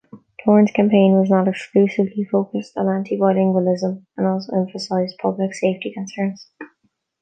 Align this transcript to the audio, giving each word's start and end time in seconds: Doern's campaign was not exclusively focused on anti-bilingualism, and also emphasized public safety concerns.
Doern's 0.43 0.71
campaign 0.71 1.13
was 1.19 1.29
not 1.29 1.47
exclusively 1.47 2.23
focused 2.25 2.75
on 2.75 2.87
anti-bilingualism, 2.89 4.03
and 4.17 4.25
also 4.25 4.51
emphasized 4.55 5.19
public 5.21 5.53
safety 5.53 5.93
concerns. 5.93 6.49